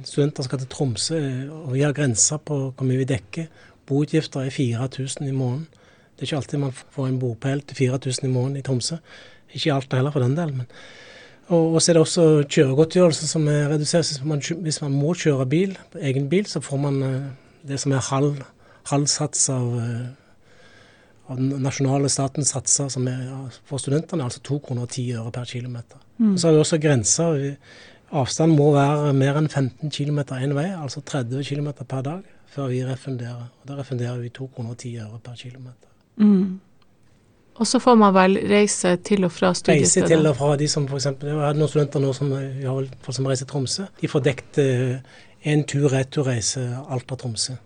studenter 0.09 0.49
skal 0.49 0.63
til 0.63 0.73
Tromsø, 0.73 1.21
og 1.59 1.77
vi 1.77 1.85
har 1.85 1.97
grenser 1.97 2.41
på 2.41 2.63
hvor 2.71 2.89
mye 2.89 3.03
vi 3.03 3.11
dekker. 3.13 3.53
Boutgifter 3.91 4.49
er 4.49 4.57
4000 4.57 5.29
i 5.29 5.37
måneden. 5.37 5.69
Det 6.17 6.25
er 6.25 6.31
ikke 6.31 6.41
alltid 6.41 6.65
man 6.65 6.75
får 6.97 7.13
en 7.13 7.21
bopel 7.21 7.63
til 7.69 7.83
4000 7.85 8.27
i 8.27 8.33
måneden 8.33 8.65
i 8.65 8.65
Tromsø. 8.65 8.97
Ikke 9.53 9.77
alt 9.77 9.93
heller, 9.93 10.17
for 10.17 10.25
den 10.25 10.41
del. 10.41 10.57
men 10.57 10.73
og 11.51 11.75
og 11.75 11.83
så 11.83 11.91
er 11.91 11.99
det 11.99 12.01
også 12.05 12.25
kjøregodtgjørelse 12.47 13.27
som 13.29 13.49
er 13.51 13.69
redusert. 13.73 14.07
Hvis 14.07 14.25
man, 14.25 14.43
hvis 14.63 14.81
man 14.83 14.93
må 14.95 15.15
kjøre 15.19 15.47
bil, 15.51 15.79
egen 16.01 16.29
bil, 16.31 16.47
så 16.47 16.63
får 16.63 16.79
man 16.79 17.03
eh, 17.03 17.21
det 17.69 17.81
som 17.81 17.93
er 17.93 18.07
halv, 18.11 18.43
halv 18.91 19.07
sats 19.11 19.49
av, 19.51 19.67
eh, 19.79 20.07
av 21.29 21.41
den 21.41 21.63
nasjonale 21.63 22.09
statens 22.09 22.55
satser 22.55 22.89
som 22.89 23.09
er 23.11 23.27
for 23.67 23.83
studentene, 23.83 24.25
altså 24.25 24.43
2 24.47 24.61
kroner 24.67 24.87
og 24.87 24.95
10 24.95 25.09
øre 25.19 25.35
per 25.35 25.51
kilometer. 25.51 25.99
Mm. 26.19 26.37
Så 26.39 26.49
har 26.49 26.55
vi 26.55 26.65
også 26.65 26.79
grenser. 26.79 27.45
Avstanden 28.11 28.59
må 28.59 28.73
være 28.75 29.13
mer 29.13 29.39
enn 29.39 29.49
15 29.49 29.91
km 29.91 30.23
én 30.39 30.55
vei, 30.55 30.71
altså 30.71 31.03
30 31.03 31.45
km 31.45 31.73
per 31.83 32.03
dag, 32.03 32.23
før 32.47 32.71
vi 32.71 32.85
refunderer. 32.87 33.51
Og 33.63 33.69
Da 33.69 33.83
refunderer 33.83 34.19
vi 34.19 34.29
2 34.29 34.51
kroner 34.55 34.71
og 34.71 34.79
10 34.79 34.97
øre 34.99 35.19
per 35.25 35.35
kilometer. 35.35 35.89
Og 37.61 37.69
så 37.69 37.79
får 37.83 37.97
man 38.01 38.15
vel 38.17 38.39
reise 38.49 38.95
til 39.05 39.27
og 39.27 39.33
fra 39.37 39.51
Reise 39.69 40.01
til 40.09 40.27
og 40.27 40.37
fra 40.39 40.55
de 40.57 40.69
som 40.69 40.87
f.eks. 40.89 41.11
Jeg 41.11 41.41
hadde 41.43 41.59
noen 41.61 41.69
studenter 41.69 42.01
nå 42.01 42.13
som, 42.17 42.31
folk 43.05 43.17
som 43.19 43.29
reiser 43.29 43.45
til 43.45 43.51
Tromsø. 43.53 43.89
De 44.01 44.09
får 44.09 44.23
dekt 44.25 44.61
eh, 44.63 45.19
en 45.53 45.65
tur-retur-reise 45.69 46.63
Alta-Tromsø. 46.89 47.59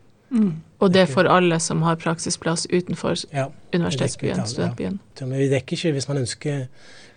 Og 0.83 0.91
det 0.91 1.05
er 1.05 1.07
for 1.07 1.29
alle 1.31 1.61
som 1.63 1.83
har 1.87 1.95
praksisplass 2.01 2.67
utenfor 2.73 3.15
Ja. 3.33 3.47
universitetsbyen, 3.75 4.47
studentbyen. 4.47 4.99
Men 5.21 5.39
vi 5.39 5.49
dekker 5.49 5.77
ikke 5.77 5.93
hvis 5.93 6.09
man 6.09 6.19
ønsker 6.25 6.67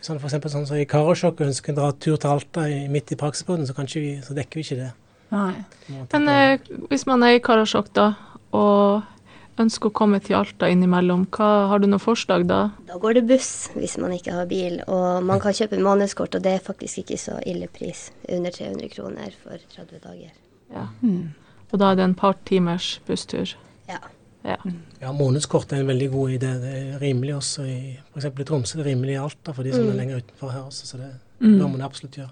sånn 0.01 0.19
for 0.21 0.29
sånn 0.29 0.67
som 0.67 0.77
i 0.77 0.85
Karasjok 0.85 1.41
ønsker 1.41 1.73
å 1.73 1.75
dra 1.75 1.91
tur 1.91 2.17
til 2.17 2.29
Alta 2.29 2.67
i, 2.69 2.87
midt 2.87 3.11
i 3.11 3.17
praksisperioden, 3.17 3.65
så, 3.65 3.73
så 4.27 4.37
dekker 4.37 4.61
vi 4.61 4.65
ikke 4.67 4.81
det. 4.83 4.91
Nei. 5.33 5.53
Men 6.13 6.29
eh, 6.29 6.59
hvis 6.91 7.07
man 7.09 7.23
er 7.23 7.39
i 7.39 7.43
Karasjok 7.43 7.89
da, 7.97 8.11
og 8.55 9.01
ønsker 9.63 9.89
å 9.89 9.95
komme 9.95 10.19
til 10.23 10.37
Alta 10.39 10.69
innimellom, 10.71 11.25
hva, 11.35 11.49
har 11.71 11.81
du 11.81 11.87
noen 11.89 12.03
forslag 12.03 12.45
da? 12.49 12.59
Da 12.87 12.99
går 13.01 13.19
det 13.19 13.23
buss 13.29 13.69
hvis 13.75 13.97
man 14.01 14.13
ikke 14.15 14.35
har 14.37 14.49
bil, 14.49 14.79
og 14.87 15.23
man 15.27 15.41
kan 15.43 15.55
kjøpe 15.57 15.79
månedskort, 15.81 16.37
og 16.37 16.45
det 16.45 16.57
er 16.57 16.65
faktisk 16.65 17.03
ikke 17.03 17.19
så 17.21 17.39
ille 17.45 17.69
pris. 17.71 18.07
Under 18.29 18.53
300 18.53 18.91
kroner 18.93 19.33
for 19.43 19.57
30 19.75 20.03
dager. 20.03 20.35
Ja. 20.73 20.87
Og 21.71 21.81
da 21.81 21.91
er 21.91 21.99
det 21.99 22.05
en 22.07 22.17
par 22.17 22.37
timers 22.47 22.97
busstur. 23.07 23.55
Ja. 23.89 23.99
Ja. 24.47 24.57
Ja, 25.01 25.11
Månedskort 25.11 25.73
er 25.73 25.81
en 25.81 25.89
veldig 25.89 26.07
god 26.13 26.29
idé. 26.37 26.51
Det 26.61 26.73
er 26.77 26.99
rimelig 27.01 27.35
også 27.35 27.65
i 27.67 27.79
f.eks. 28.13 28.29
i 28.29 28.45
Tromsø. 28.47 28.77
Det 28.77 28.85
er 28.85 28.91
rimelig 28.93 29.17
i 29.17 29.19
Alta 29.19 29.53
for 29.55 29.67
de 29.67 29.73
som 29.75 29.89
er 29.89 29.97
lenger 29.97 30.21
utenfor 30.21 30.53
her 30.53 30.67
også, 30.69 30.87
så 30.87 30.99
det 31.01 31.09
bør 31.43 31.67
man 31.73 31.83
absolutt 31.85 32.15
gjøre. 32.21 32.31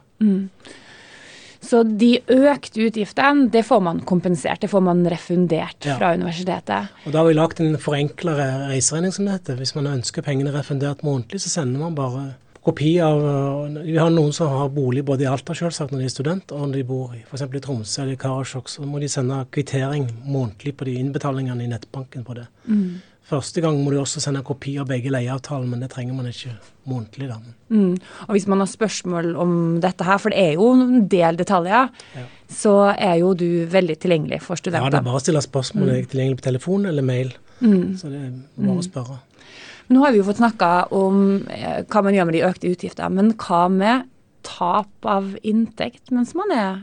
Så 1.66 1.82
de 1.98 2.12
økte 2.32 2.86
utgiftene, 2.88 3.50
det 3.52 3.66
får 3.66 3.82
man 3.82 4.00
kompensert, 4.06 4.62
det 4.62 4.70
får 4.70 4.84
man 4.86 5.04
refundert 5.10 5.86
Ja. 5.86 5.98
fra 5.98 6.14
universitetet. 6.14 6.90
Og 7.06 7.12
Da 7.12 7.18
har 7.20 7.28
vi 7.28 7.34
lagt 7.34 7.60
en 7.60 7.78
forenkla 7.78 8.36
reiseregning, 8.70 9.12
som 9.14 9.26
det 9.26 9.34
heter. 9.40 9.56
Hvis 9.58 9.76
man 9.76 9.88
ønsker 9.88 10.22
pengene 10.22 10.54
refundert 10.54 11.02
månedlig, 11.04 11.42
så 11.42 11.50
sender 11.50 11.80
man 11.80 11.96
bare 11.96 12.36
kopi 12.66 12.96
av 13.00 13.22
Vi 13.86 13.98
har 13.98 14.10
noen 14.10 14.34
som 14.34 14.48
har 14.50 14.70
bolig 14.70 15.04
både 15.06 15.22
i 15.22 15.26
Alta 15.30 15.54
selvsagt 15.54 15.92
når 15.92 16.00
de 16.00 16.06
er 16.06 16.10
student, 16.10 16.52
og 16.52 16.68
når 16.68 16.74
de 16.74 16.84
bor 16.84 17.14
i 17.14 17.24
f.eks. 17.30 17.42
i 17.42 17.60
Tromsø 17.60 18.02
eller 18.02 18.14
i 18.14 18.16
Karasjok, 18.18 18.68
så 18.70 18.82
må 18.86 19.00
de 19.00 19.08
sende 19.08 19.46
kvittering 19.52 20.08
månedlig 20.26 20.76
på 20.76 20.86
de 20.86 20.96
innbetalingene 21.00 21.64
i 21.64 21.68
nettbanken 21.68 22.24
på 22.26 22.34
det. 22.40 22.48
Første 23.26 23.62
gang 23.64 23.80
må 23.82 23.90
du 23.90 23.98
også 23.98 24.22
sende 24.22 24.44
kopi 24.46 24.76
av 24.78 24.86
begge 24.90 25.10
leieavtaler, 25.10 25.66
men 25.66 25.82
det 25.82 25.90
trenger 25.96 26.14
man 26.14 26.28
ikke 26.30 26.52
månedlig. 26.86 27.30
da. 27.32 27.40
Mm. 27.74 27.96
Og 28.28 28.34
hvis 28.36 28.46
man 28.52 28.62
har 28.62 28.70
spørsmål 28.70 29.32
om 29.42 29.56
dette 29.82 30.06
her, 30.06 30.20
for 30.22 30.30
det 30.30 30.44
er 30.44 30.52
jo 30.60 30.68
en 30.76 31.08
del 31.10 31.40
detaljer, 31.40 31.90
så 32.54 32.76
er 32.94 33.16
jo 33.24 33.34
du 33.34 33.66
veldig 33.72 33.96
tilgjengelig 34.04 34.44
for 34.46 34.62
studenter. 34.62 34.86
Ja, 34.86 34.94
det 34.94 35.00
er 35.02 35.08
bare 35.08 35.22
å 35.22 35.24
stille 35.24 35.42
spørsmål. 35.42 35.90
Er 35.90 36.04
jeg 36.04 36.12
tilgjengelig 36.12 36.42
på 36.44 36.46
telefon 36.52 36.86
eller 36.92 37.06
mail? 37.06 37.34
Så 37.62 38.12
det 38.12 38.20
er 38.28 38.36
bare 38.60 38.78
å 38.78 38.86
spørre. 38.86 39.18
Nå 39.90 40.02
har 40.02 40.14
vi 40.14 40.22
jo 40.22 40.28
fått 40.28 40.42
snakka 40.42 40.70
om 40.98 41.18
eh, 41.54 41.82
hva 41.90 42.04
man 42.06 42.14
gjør 42.14 42.30
med 42.30 42.38
de 42.38 42.46
økte 42.46 42.70
utgiftene, 42.74 43.10
men 43.14 43.34
hva 43.42 43.66
med 43.70 44.06
tap 44.46 45.10
av 45.10 45.34
inntekt 45.46 46.14
mens 46.14 46.34
man 46.38 46.54
er 46.54 46.80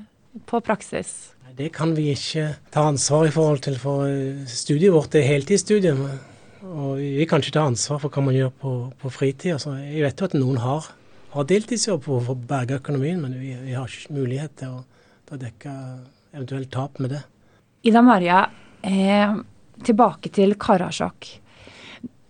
på 0.51 0.59
praksis? 0.65 1.33
Det 1.55 1.69
kan 1.75 1.93
vi 1.95 2.09
ikke 2.15 2.47
ta 2.73 2.87
ansvar 2.89 3.27
i 3.29 3.33
forhold 3.35 3.63
til, 3.67 3.79
for 3.79 4.07
eh, 4.09 4.43
studiet 4.51 4.95
vårt 4.95 5.15
er 5.19 5.27
heltidsstudie. 5.27 5.95
Og 6.63 7.01
vi 7.01 7.27
kan 7.27 7.43
ikke 7.43 7.57
ta 7.57 7.67
ansvar 7.67 8.01
for 8.03 8.15
hva 8.15 8.23
man 8.29 8.37
gjør 8.37 8.53
på, 8.63 8.73
på 9.01 9.11
fritid. 9.11 9.57
Altså, 9.57 9.75
jeg 9.83 10.05
vet 10.05 10.21
jo 10.21 10.29
at 10.29 10.37
noen 10.39 10.61
har, 10.63 10.89
har 11.35 11.49
deltidsjobb 11.51 12.07
for 12.07 12.33
å 12.33 12.39
berge 12.39 12.79
økonomien, 12.79 13.21
men 13.23 13.35
vi, 13.41 13.55
vi 13.65 13.75
har 13.75 13.91
ikke 13.91 14.17
mulighet 14.17 14.55
til 14.63 14.77
å, 14.79 14.83
til 15.27 15.39
å 15.39 15.43
dekke 15.43 15.77
eventuelt 16.33 16.71
tap 16.73 17.03
med 17.03 17.17
det. 17.17 17.23
Ida 17.91 18.03
Maria, 18.07 18.45
eh, 18.87 19.35
tilbake 19.83 20.31
til 20.35 20.55
Karasjok. 20.61 21.33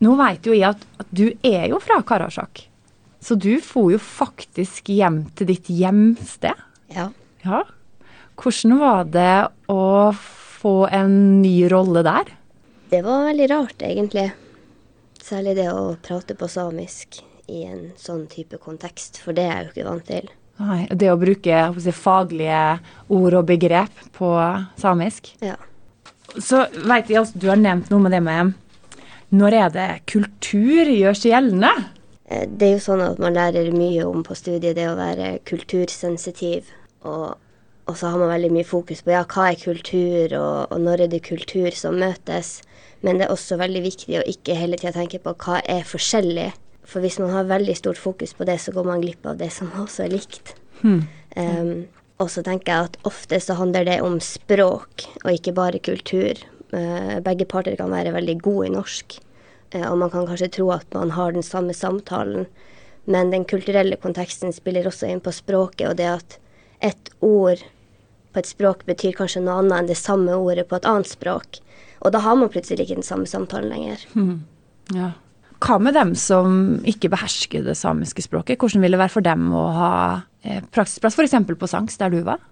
Nå 0.03 0.15
vet 0.19 0.49
jo 0.49 0.57
jeg 0.57 0.73
at, 0.73 0.87
at 1.03 1.11
du 1.13 1.29
er 1.47 1.69
jo 1.71 1.79
fra 1.83 2.01
Karasjok, 2.07 2.65
så 3.23 3.37
du 3.39 3.53
får 3.63 3.93
jo 3.95 4.01
faktisk 4.03 4.89
hjem 4.91 5.27
til 5.39 5.53
ditt 5.53 5.71
hjemsted. 5.71 6.69
ja. 6.95 7.11
Ja. 7.43 7.65
Hvordan 8.39 8.79
var 8.79 9.09
det 9.11 9.49
å 9.71 10.13
få 10.15 10.87
en 10.95 11.43
ny 11.43 11.67
rolle 11.71 12.05
der? 12.07 12.31
Det 12.93 13.03
var 13.03 13.23
veldig 13.25 13.51
rart, 13.51 13.83
egentlig. 13.83 14.27
Særlig 15.25 15.55
det 15.57 15.71
å 15.73 15.95
prate 16.05 16.35
på 16.37 16.45
samisk 16.53 17.23
i 17.49 17.63
en 17.65 17.87
sånn 17.97 18.27
type 18.29 18.59
kontekst, 18.61 19.17
for 19.17 19.33
det 19.33 19.47
er 19.49 19.55
jeg 19.55 19.65
jo 19.65 19.71
ikke 19.71 19.87
vant 19.87 20.05
til. 20.11 20.27
Nei, 20.61 20.81
Det 20.93 21.09
å 21.09 21.17
bruke 21.17 21.61
si, 21.81 21.95
faglige 21.97 22.59
ord 23.09 23.37
og 23.39 23.47
begrep 23.49 24.03
på 24.13 24.29
samisk. 24.77 25.31
Ja. 25.41 25.55
Så 26.37 26.67
vet 26.75 27.09
jeg 27.09 27.23
altså, 27.23 27.41
du 27.41 27.47
har 27.49 27.57
nevnt 27.63 27.89
noe 27.89 28.05
med 28.05 28.13
det 28.13 28.21
med 28.27 28.53
når 29.33 29.57
er 29.57 29.73
det 29.73 29.87
kultur 30.13 30.91
gjør 30.93 31.17
seg 31.17 31.33
gjeldende? 31.33 31.71
Eh, 32.29 32.45
det 32.45 32.67
er 32.67 32.75
jo 32.75 32.83
sånn 32.91 33.05
at 33.07 33.23
man 33.25 33.33
lærer 33.39 33.71
mye 33.73 34.05
om 34.05 34.21
på 34.27 34.37
studiet 34.37 34.77
det 34.77 34.91
å 34.91 34.99
være 34.99 35.39
kultursensitiv. 35.49 36.69
Og, 37.09 37.41
og 37.89 37.97
så 37.97 38.13
har 38.13 38.21
man 38.21 38.35
veldig 38.35 38.53
mye 38.53 38.69
fokus 38.69 39.01
på 39.01 39.15
ja, 39.17 39.25
hva 39.25 39.49
er 39.49 39.65
kultur, 39.65 40.37
og, 40.37 40.69
og 40.69 40.85
når 40.85 41.07
er 41.07 41.15
det 41.17 41.23
kultur 41.25 41.73
som 41.73 41.97
møtes. 42.05 42.59
Men 43.03 43.19
det 43.19 43.27
er 43.27 43.35
også 43.35 43.59
veldig 43.61 43.83
viktig 43.85 44.19
å 44.21 44.27
ikke 44.31 44.57
hele 44.59 44.79
tida 44.79 44.95
tenke 44.95 45.19
på 45.23 45.35
hva 45.43 45.59
er 45.67 45.83
forskjellig. 45.87 46.51
For 46.87 47.03
hvis 47.03 47.19
man 47.23 47.33
har 47.35 47.51
veldig 47.51 47.75
stort 47.79 47.99
fokus 47.99 48.35
på 48.39 48.47
det, 48.47 48.59
så 48.63 48.75
går 48.75 48.87
man 48.87 49.03
glipp 49.03 49.27
av 49.27 49.41
det 49.41 49.51
som 49.55 49.71
også 49.85 50.07
er 50.07 50.15
likt. 50.15 50.55
Hmm. 50.83 51.03
Um, 51.37 51.75
og 52.23 52.31
så 52.31 52.45
tenker 52.47 52.71
jeg 52.71 52.91
at 52.91 52.99
ofte 53.09 53.39
så 53.43 53.57
handler 53.59 53.87
det 53.89 53.99
om 54.05 54.19
språk, 54.23 55.07
og 55.25 55.31
ikke 55.33 55.55
bare 55.57 55.83
kultur. 55.83 56.39
Uh, 56.73 57.19
begge 57.25 57.47
parter 57.49 57.77
kan 57.79 57.93
være 57.93 58.15
veldig 58.15 58.39
gode 58.45 58.69
i 58.69 58.75
norsk, 58.75 59.19
uh, 59.75 59.89
og 59.91 59.99
man 60.05 60.13
kan 60.13 60.29
kanskje 60.29 60.53
tro 60.59 60.71
at 60.75 60.87
man 60.95 61.15
har 61.17 61.35
den 61.35 61.47
samme 61.47 61.75
samtalen, 61.77 62.47
men 63.11 63.33
den 63.35 63.45
kulturelle 63.49 63.99
konteksten 63.99 64.55
spiller 64.55 64.87
også 64.87 65.11
inn 65.11 65.23
på 65.23 65.35
språket, 65.35 65.89
og 65.91 65.99
det 65.99 66.07
at 66.07 66.39
et 66.83 67.11
ord 67.23 67.63
på 68.33 68.41
et 68.41 68.49
språk 68.49 68.87
betyr 68.89 69.17
kanskje 69.19 69.43
noe 69.43 69.59
annet 69.61 69.81
enn 69.81 69.91
det 69.91 69.99
samme 69.99 70.35
ordet 70.39 70.69
på 70.71 70.79
et 70.79 70.87
annet 70.89 71.11
språk. 71.11 71.59
Og 72.03 72.15
da 72.15 72.23
har 72.23 72.39
man 72.39 72.51
plutselig 72.51 72.87
ikke 72.87 72.99
den 72.99 73.07
samme 73.07 73.29
samtalen 73.31 73.71
lenger. 73.71 74.07
Mm. 74.19 74.41
Ja. 74.95 75.13
Hva 75.63 75.79
med 75.79 75.95
dem 75.95 76.17
som 76.19 76.81
ikke 76.89 77.13
behersker 77.13 77.63
det 77.67 77.77
samiske 77.79 78.25
språket? 78.25 78.59
Hvordan 78.59 78.83
vil 78.83 78.97
det 78.97 79.03
være 79.03 79.15
for 79.15 79.27
dem 79.27 79.53
å 79.55 79.67
ha 79.77 79.93
eh, 80.43 80.65
praksisplass 80.75 81.15
f.eks. 81.15 81.37
på 81.47 81.71
Sanks, 81.71 82.01
der 82.01 82.11
du 82.11 82.25
var? 82.27 82.43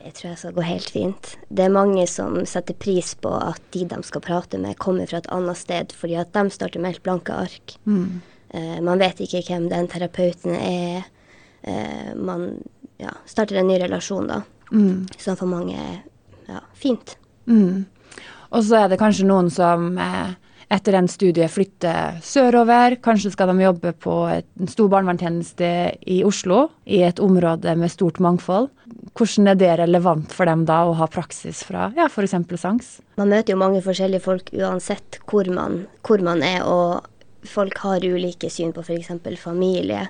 Det 0.00 0.14
tror 0.16 0.30
jeg 0.30 0.40
skal 0.40 0.56
gå 0.56 0.64
helt 0.64 0.90
fint. 0.94 1.34
Det 1.52 1.66
er 1.66 1.74
mange 1.74 2.06
som 2.08 2.38
setter 2.48 2.76
pris 2.80 3.12
på 3.20 3.34
at 3.36 3.60
de 3.74 3.84
de 3.90 4.00
skal 4.08 4.24
prate 4.24 4.60
med, 4.62 4.78
kommer 4.80 5.10
fra 5.10 5.20
et 5.20 5.28
annet 5.28 5.60
sted, 5.60 5.92
fordi 5.92 6.16
at 6.22 6.32
de 6.32 6.46
starter 6.54 6.80
med 6.80 6.94
helt 6.94 7.04
blanke 7.04 7.36
ark. 7.36 7.76
Mm. 7.84 8.22
Uh, 8.54 8.78
man 8.86 9.02
vet 9.02 9.20
ikke 9.20 9.44
hvem 9.50 9.68
den 9.68 9.90
terapeuten 9.92 10.56
er. 10.56 11.04
Uh, 11.60 12.16
man 12.16 12.48
ja, 13.00 13.12
starter 13.28 13.60
en 13.60 13.68
ny 13.68 13.76
relasjon, 13.82 14.32
da. 14.32 14.40
Mm. 14.72 15.04
Som 15.20 15.36
for 15.36 15.50
mange 15.50 15.76
er 15.76 16.00
ja, 16.48 16.64
fint. 16.72 17.18
Mm. 17.44 17.84
Og 18.50 18.64
så 18.66 18.84
er 18.84 18.90
det 18.90 19.00
kanskje 19.00 19.28
noen 19.28 19.50
som 19.52 19.92
eh, 20.00 20.32
etter 20.70 20.94
en 20.98 21.08
studie 21.10 21.48
flytter 21.50 22.20
sørover. 22.22 22.96
Kanskje 23.02 23.32
skal 23.34 23.50
de 23.50 23.64
jobbe 23.64 23.92
på 23.98 24.14
en 24.30 24.70
stor 24.70 24.90
barnevernstjeneste 24.92 25.70
i 26.10 26.20
Oslo, 26.26 26.68
i 26.86 27.02
et 27.06 27.22
område 27.22 27.74
med 27.78 27.90
stort 27.90 28.20
mangfold. 28.22 28.70
Hvordan 29.18 29.50
er 29.50 29.58
det 29.58 29.70
relevant 29.82 30.34
for 30.34 30.50
dem 30.50 30.64
da 30.68 30.84
å 30.86 30.94
ha 30.98 31.08
praksis 31.10 31.64
fra 31.66 31.90
ja, 31.98 32.06
f.eks. 32.06 32.36
SANKS? 32.62 32.92
Man 33.18 33.32
møter 33.34 33.54
jo 33.54 33.62
mange 33.62 33.82
forskjellige 33.84 34.24
folk 34.26 34.52
uansett 34.54 35.18
hvor 35.30 35.50
man, 35.50 35.84
hvor 36.06 36.22
man 36.22 36.44
er, 36.46 36.62
og 36.62 37.46
folk 37.46 37.82
har 37.82 38.06
ulike 38.06 38.50
syn 38.52 38.74
på 38.76 38.84
f.eks. 38.86 39.10
familie. 39.42 40.06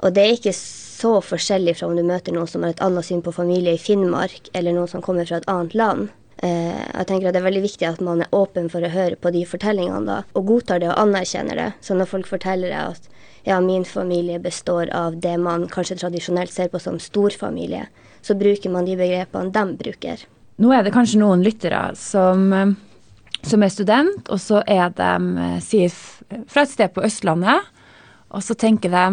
Og 0.00 0.14
det 0.16 0.24
er 0.24 0.38
ikke 0.38 0.54
så 0.56 1.18
forskjellig 1.22 1.76
fra 1.78 1.90
om 1.90 1.98
du 1.98 2.02
møter 2.06 2.34
noen 2.34 2.48
som 2.50 2.64
har 2.64 2.74
et 2.74 2.82
annet 2.82 3.06
syn 3.06 3.22
på 3.22 3.34
familie 3.36 3.76
i 3.76 3.80
Finnmark, 3.80 4.50
eller 4.56 4.74
noen 4.74 4.90
som 4.90 5.04
kommer 5.04 5.28
fra 5.28 5.38
et 5.38 5.50
annet 5.50 5.76
land. 5.76 6.08
Eh, 6.42 6.82
jeg 6.94 7.06
tenker 7.06 7.28
at 7.28 7.34
Det 7.34 7.40
er 7.42 7.48
veldig 7.48 7.62
viktig 7.64 7.86
at 7.88 8.00
man 8.04 8.22
er 8.24 8.32
åpen 8.32 8.70
for 8.72 8.84
å 8.84 8.92
høre 8.92 9.16
på 9.16 9.32
de 9.34 9.44
fortellingene 9.44 10.06
da, 10.06 10.18
og 10.34 10.46
godtar 10.48 10.80
det 10.80 10.90
og 10.90 10.98
anerkjenner 10.98 11.56
det. 11.56 11.70
Så 11.80 11.94
når 11.94 12.08
folk 12.08 12.28
forteller 12.30 12.72
deg 12.72 12.94
at 12.94 13.08
ja, 13.44 13.60
min 13.60 13.84
familie 13.84 14.40
består 14.40 14.90
av 14.92 15.18
det 15.20 15.36
man 15.40 15.66
kanskje 15.68 15.98
tradisjonelt 16.00 16.52
ser 16.52 16.68
på 16.68 16.80
som 16.80 16.98
storfamilie, 17.00 17.86
så 18.22 18.36
bruker 18.36 18.72
man 18.72 18.88
de 18.88 18.96
begrepene 19.00 19.52
de 19.52 19.64
bruker. 19.80 20.24
Nå 20.60 20.72
er 20.76 20.84
det 20.84 20.92
kanskje 20.92 21.20
noen 21.22 21.44
lyttere 21.44 21.94
som, 21.96 22.52
eh, 22.52 22.72
som 23.42 23.62
er 23.62 23.72
student, 23.72 24.28
og 24.28 24.40
så 24.40 24.62
er 24.66 24.92
de 24.96 25.12
eh, 25.44 25.60
sier 25.64 25.92
fra 26.48 26.64
et 26.64 26.72
sted 26.72 26.92
på 26.92 27.04
Østlandet, 27.04 27.68
og 28.30 28.42
så 28.44 28.54
tenker 28.54 28.92
de 28.92 29.04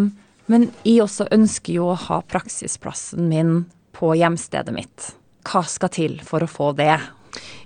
men 0.47 0.69
jeg 0.87 1.03
også 1.03 1.27
ønsker 1.35 1.75
jo 1.75 1.89
å 1.91 1.99
ha 2.07 2.21
praksisplassen 2.23 3.27
min 3.27 3.65
på 3.97 4.13
hjemstedet 4.15 4.71
mitt. 4.71 5.09
Hva 5.47 5.63
skal 5.67 5.91
til 5.91 6.19
for 6.23 6.43
å 6.43 6.51
få 6.51 6.71
det? 6.77 6.95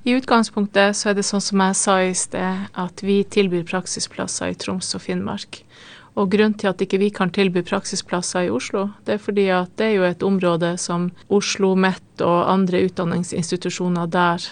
I 0.04 0.16
utgangspunktet 0.18 0.98
så 0.98 1.12
er 1.12 1.18
det 1.18 1.26
sånn 1.28 1.44
som 1.44 1.62
jeg 1.62 1.78
sa 1.78 1.98
i 2.04 2.14
sted, 2.18 2.70
at 2.74 3.04
vi 3.06 3.22
tilbyr 3.24 3.68
praksisplasser 3.70 4.54
i 4.54 4.58
Troms 4.58 4.96
og 4.98 5.04
Finnmark. 5.06 5.62
Og 6.20 6.32
grunnen 6.34 6.58
til 6.60 6.68
at 6.72 6.82
ikke 6.84 7.00
vi 7.00 7.10
kan 7.14 7.32
tilby 7.32 7.62
praksisplasser 7.64 8.50
i 8.50 8.52
Oslo, 8.52 8.90
det 9.08 9.16
er 9.16 9.22
fordi 9.22 9.46
at 9.56 9.72
det 9.80 9.86
er 9.88 9.94
jo 9.96 10.08
et 10.10 10.26
område 10.28 10.74
som 10.82 11.12
Oslo 11.30 11.72
OsloMet 11.72 12.24
og 12.26 12.50
andre 12.52 12.84
utdanningsinstitusjoner 12.90 14.10
der 14.12 14.48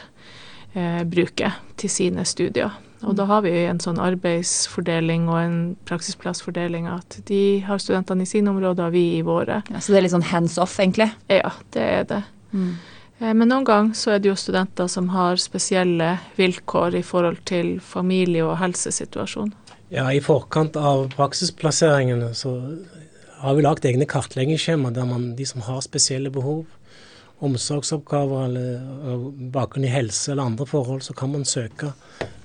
eh, 0.73 1.01
bruker 1.03 1.57
til 1.77 1.91
sine 1.91 2.23
studier. 2.25 2.77
Og 3.07 3.15
da 3.15 3.25
har 3.29 3.43
vi 3.45 3.51
en 3.63 3.79
sånn 3.79 3.99
arbeidsfordeling 4.03 5.29
og 5.31 5.39
en 5.39 5.59
praksisplassfordeling 5.87 6.87
at 6.91 7.19
de 7.29 7.59
har 7.63 7.79
studentene 7.79 8.25
i 8.25 8.29
sine 8.29 8.51
områder, 8.51 8.89
og 8.89 8.95
vi 8.95 9.05
i 9.17 9.21
våre. 9.23 9.61
Ja, 9.71 9.79
så 9.79 9.93
det 9.93 9.99
er 9.99 10.07
litt 10.07 10.15
sånn 10.15 10.27
hands 10.31 10.57
off, 10.59 10.75
egentlig? 10.83 11.07
Ja, 11.31 11.53
det 11.75 11.85
er 11.85 12.09
det. 12.09 12.23
Mm. 12.51 12.73
Men 13.19 13.49
noen 13.49 13.65
ganger 13.67 13.95
så 13.99 14.13
er 14.15 14.21
det 14.23 14.29
jo 14.29 14.37
studenter 14.39 14.87
som 14.87 15.09
har 15.11 15.39
spesielle 15.41 16.13
vilkår 16.37 16.95
i 16.95 17.03
forhold 17.03 17.41
til 17.49 17.73
familie- 17.83 18.45
og 18.47 18.57
helsesituasjon. 18.61 19.51
Ja, 19.91 20.05
I 20.13 20.21
forkant 20.23 20.77
av 20.77 21.09
praksisplasseringene 21.17 22.31
så 22.37 22.53
har 23.39 23.55
vi 23.55 23.63
lagt 23.65 23.87
egne 23.87 24.07
kartleggingsskjema 24.07 24.91
der 24.95 25.07
man, 25.09 25.33
de 25.35 25.45
som 25.47 25.63
har 25.65 25.81
spesielle 25.83 26.31
behov, 26.31 26.65
omsorgsoppgaver 27.43 28.45
eller 28.45 29.27
bakgrunn 29.51 29.87
i 29.87 29.91
helse 29.91 30.31
eller 30.31 30.51
andre 30.51 30.67
forhold, 30.67 31.01
så 31.03 31.15
kan 31.15 31.31
man 31.31 31.47
søke. 31.47 31.93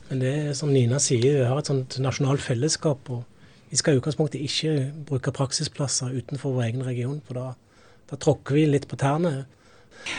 Men 0.08 0.22
det 0.22 0.34
er 0.34 0.52
som 0.58 0.70
Nina 0.72 1.00
sier, 1.02 1.40
vi 1.40 1.48
har 1.48 1.58
et 1.58 1.70
sånt 1.70 1.98
nasjonalt 2.02 2.42
fellesskap. 2.42 3.10
og 3.10 3.24
Vi 3.70 3.76
skal 3.76 3.94
i 3.94 3.98
utgangspunktet 3.98 4.40
ikke 4.40 4.92
bruke 5.08 5.34
praksisplasser 5.34 6.14
utenfor 6.14 6.54
vår 6.54 6.68
egen 6.68 6.86
region, 6.86 7.20
for 7.26 7.34
da, 7.40 7.46
da 8.10 8.16
tråkker 8.16 8.54
vi 8.54 8.66
litt 8.70 8.86
på 8.88 8.98
tærne. 9.00 9.44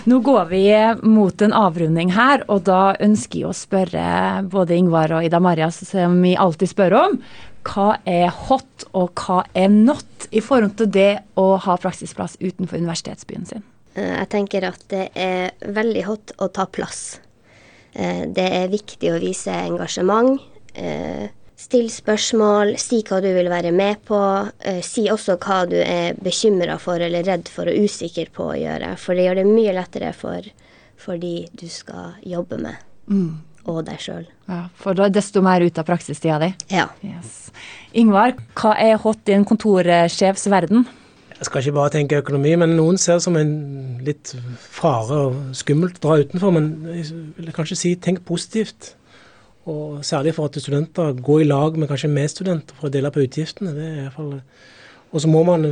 Nå 0.10 0.20
går 0.25 0.46
vi 0.50 0.63
mot 1.05 1.41
en 1.41 1.53
avrunding 1.53 2.12
her, 2.15 2.44
og 2.51 2.65
da 2.70 2.96
ønsker 3.01 3.41
jeg 3.41 3.50
å 3.50 3.58
spørre 3.58 4.05
både 4.51 4.77
Ingvar 4.77 5.13
og 5.17 5.25
Ida 5.25 5.41
Maria, 5.41 5.70
som 5.74 6.17
vi 6.24 6.36
alltid 6.38 6.72
spør 6.72 6.98
om, 7.00 7.20
hva 7.65 7.96
er 8.05 8.29
hot 8.48 8.86
og 8.94 9.22
hva 9.25 9.44
er 9.58 9.72
not 9.74 10.27
i 10.29 10.41
forhold 10.44 10.75
til 10.79 10.91
det 10.94 11.12
å 11.39 11.55
ha 11.62 11.77
praksisplass 11.82 12.38
utenfor 12.41 12.77
universitetsbyen 12.77 13.48
sin? 13.50 13.65
Jeg 13.96 14.27
tenker 14.29 14.67
at 14.67 14.82
det 14.91 15.08
er 15.15 15.55
veldig 15.74 16.03
hot 16.05 16.36
å 16.44 16.50
ta 16.53 16.67
plass. 16.67 17.22
Det 17.96 18.44
er 18.44 18.67
viktig 18.74 19.13
å 19.13 19.22
vise 19.24 19.53
engasjement. 19.55 20.41
Still 21.55 21.88
spørsmål, 21.88 22.74
si 22.83 23.00
hva 23.07 23.21
du 23.24 23.29
vil 23.31 23.47
være 23.47 23.71
med 23.71 24.01
på. 24.03 24.19
Si 24.83 25.05
også 25.12 25.38
hva 25.39 25.62
du 25.71 25.77
er 25.79 26.17
bekymra 26.19 26.75
for 26.83 27.00
eller 27.00 27.24
redd 27.24 27.47
for 27.51 27.71
og 27.71 27.85
usikker 27.88 28.27
på 28.35 28.50
å 28.51 28.57
gjøre. 28.59 28.91
For 29.00 29.15
det 29.15 29.29
gjør 29.29 29.39
det 29.39 29.45
mye 29.47 29.75
lettere 29.77 30.12
for, 30.17 30.50
for 31.00 31.21
de 31.21 31.45
du 31.55 31.69
skal 31.71 32.17
jobbe 32.27 32.59
med, 32.59 32.83
mm. 33.07 33.31
og 33.71 33.79
deg 33.88 34.03
sjøl. 34.03 34.27
Ja, 34.51 34.65
for 34.75 35.00
da 35.00 35.07
desto 35.07 35.39
mer 35.45 35.63
ut 35.63 35.79
av 35.79 35.88
praksistida 35.88 36.41
di. 36.43 36.51
Ja. 36.75 36.89
Yes. 37.07 37.47
Ingvar, 37.95 38.35
hva 38.59 38.75
er 38.75 39.00
hot 39.00 39.31
i 39.31 39.38
en 39.38 39.47
kontorsjefs 39.47 40.50
verden? 40.51 40.83
Jeg 41.35 41.47
skal 41.47 41.63
ikke 41.63 41.75
bare 41.75 41.91
tenke 41.95 42.19
økonomi, 42.19 42.51
men 42.59 42.75
noen 42.75 43.00
ser 43.00 43.17
det 43.17 43.25
som 43.25 43.39
en 43.39 43.55
litt 44.03 44.35
fare 44.75 45.24
og 45.29 45.55
skummelt 45.55 45.97
å 46.00 46.03
dra 46.03 46.19
utenfor. 46.24 46.53
Men 46.55 46.69
jeg 46.91 47.09
vil 47.39 47.55
kanskje 47.55 47.79
si 47.79 47.95
tenk 48.00 48.24
positivt. 48.27 48.93
Og 49.65 50.05
særlig 50.05 50.36
for 50.38 50.50
at 50.50 50.60
studenter 50.62 51.15
går 51.25 51.41
i 51.41 51.48
lag 51.50 51.77
med 51.79 51.89
kanskje 51.89 52.12
medstudenter 52.13 52.77
for 52.77 52.89
å 52.89 52.93
dele 52.93 53.12
på 53.12 53.24
utgiftene. 53.25 53.74
det 53.74 53.86
er 53.88 53.98
i 53.98 54.03
hvert 54.03 54.19
fall... 54.19 54.36
Og 55.15 55.24
så 55.24 55.29
må 55.31 55.45
man 55.48 55.63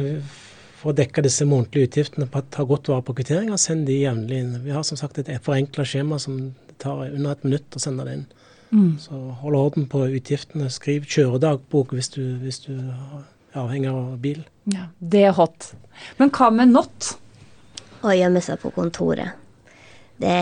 for 0.84 0.92
å 0.92 0.98
dekke 0.98 1.24
disse 1.24 1.46
månedlige 1.48 1.88
utgiftene 1.88 2.44
ta 2.52 2.66
godt 2.68 2.90
vare 2.92 3.06
på 3.08 3.16
kvitteringer, 3.16 3.60
send 3.60 3.86
de 3.88 4.02
jevnlig 4.02 4.40
inn. 4.42 4.56
Vi 4.66 4.74
har 4.76 4.84
som 4.88 5.00
sagt 5.00 5.20
et 5.22 5.32
forenkla 5.44 5.86
skjema 5.88 6.20
som 6.20 6.40
det 6.68 6.78
tar 6.84 7.06
under 7.06 7.32
et 7.32 7.46
minutt 7.48 7.78
å 7.78 7.82
sende 7.82 8.04
det 8.08 8.18
inn. 8.18 8.26
Mm. 8.74 8.90
Så 9.00 9.20
hold 9.44 9.56
orden 9.56 9.86
på 9.88 10.02
utgiftene. 10.18 10.68
Skriv 10.74 11.06
kjøredagbok 11.06 11.94
hvis 11.96 12.10
du, 12.16 12.24
hvis 12.42 12.64
du 12.66 12.74
er 12.74 13.62
avhengig 13.62 13.94
av 13.94 14.18
bil. 14.24 14.42
Ja, 14.74 14.90
Det 15.00 15.24
er 15.30 15.38
hot. 15.38 15.72
Men 16.18 16.34
hva 16.34 16.50
med 16.52 16.74
not? 16.74 17.14
Å 18.04 18.12
gjemme 18.12 18.42
seg 18.44 18.60
på 18.60 18.74
kontoret. 18.76 19.38
Det 20.22 20.34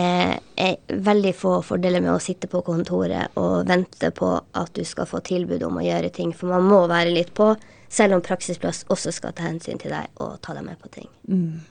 er 0.60 0.98
veldig 1.06 1.32
få 1.34 1.54
fordeler 1.64 2.02
med 2.04 2.12
å 2.12 2.22
sitte 2.22 2.48
på 2.50 2.60
kontoret 2.66 3.38
og 3.40 3.68
vente 3.70 4.12
på 4.14 4.34
at 4.36 4.72
du 4.76 4.82
skal 4.86 5.08
få 5.08 5.22
tilbud 5.24 5.64
om 5.66 5.80
å 5.80 5.84
gjøre 5.86 6.12
ting, 6.14 6.34
for 6.36 6.52
man 6.52 6.68
må 6.68 6.82
være 6.90 7.14
litt 7.14 7.32
på, 7.34 7.54
selv 7.92 8.18
om 8.18 8.24
praksisplass 8.24 8.84
også 8.92 9.14
skal 9.16 9.34
ta 9.36 9.48
hensyn 9.48 9.80
til 9.80 9.94
deg 9.94 10.22
og 10.22 10.36
ta 10.44 10.54
deg 10.56 10.66
med 10.68 10.78
på 10.80 10.92
ting. 10.92 11.08
Mm, 11.28 11.64